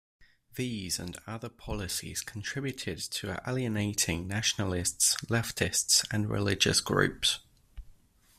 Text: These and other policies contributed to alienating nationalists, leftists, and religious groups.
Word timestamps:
These 0.55 0.97
and 0.97 1.15
other 1.27 1.47
policies 1.47 2.21
contributed 2.21 2.97
to 3.11 3.39
alienating 3.47 4.27
nationalists, 4.27 5.15
leftists, 5.27 6.03
and 6.09 6.27
religious 6.27 6.81
groups. 6.81 7.37